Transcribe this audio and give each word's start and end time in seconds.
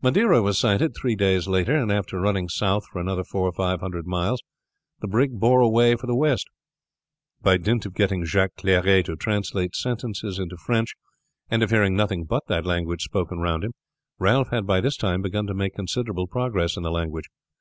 Madeira 0.00 0.40
was 0.40 0.60
sighted 0.60 0.94
three 0.94 1.16
days 1.16 1.48
later, 1.48 1.74
and 1.74 1.90
after 1.90 2.20
running 2.20 2.48
south 2.48 2.84
for 2.86 3.00
another 3.00 3.24
four 3.24 3.48
or 3.48 3.52
five 3.52 3.80
hundred 3.80 4.06
miles, 4.06 4.40
the 5.00 5.08
brig 5.08 5.40
bore 5.40 5.60
away 5.60 5.96
for 5.96 6.06
the 6.06 6.14
west. 6.14 6.46
By 7.40 7.56
dint 7.56 7.84
of 7.84 7.92
getting 7.92 8.24
Jacques 8.24 8.54
Clery 8.56 9.02
to 9.04 9.16
translate 9.16 9.74
sentences 9.74 10.38
into 10.38 10.56
French, 10.56 10.94
and 11.50 11.64
of 11.64 11.70
hearing 11.70 11.96
nothing 11.96 12.22
but 12.26 12.46
that 12.46 12.64
language 12.64 13.02
spoken 13.02 13.40
round 13.40 13.64
him, 13.64 13.72
Ralph 14.20 14.50
had 14.50 14.68
by 14.68 14.80
this 14.80 14.96
time 14.96 15.20
begun 15.20 15.48
to 15.48 15.52
make 15.54 15.74
considerable 15.74 16.28
progress 16.28 16.76
in 16.76 16.84
the 16.84 16.92
language. 16.92 17.26